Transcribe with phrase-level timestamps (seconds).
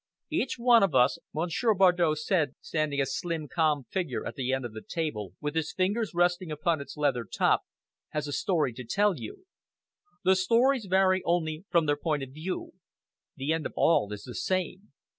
[0.31, 4.65] "Each one of us," Monsieur Bardow said, standing, a slim, calm figure at the end
[4.65, 7.65] of the table, with his fingers resting upon its leather top,
[8.09, 9.45] "has a story to tell you.
[10.23, 12.71] The stories vary only from their point of view.
[13.35, 14.91] The end of all is the same.